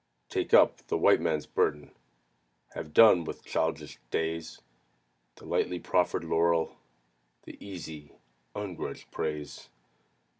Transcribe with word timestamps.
Take 0.29 0.51
up 0.51 0.77
the 0.87 0.97
White 0.97 1.21
Man's 1.21 1.45
burden 1.45 1.91
Have 2.73 2.91
done 2.91 3.23
with 3.23 3.45
childish 3.45 3.99
days 4.09 4.59
The 5.35 5.45
lightly 5.45 5.77
proffered 5.77 6.23
laurel 6.23 6.77
The 7.43 7.55
easy, 7.63 8.11
ungrudged 8.55 9.11
praise. 9.11 9.69